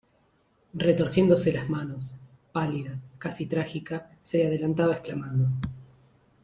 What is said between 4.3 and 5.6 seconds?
adelantaba exclamando: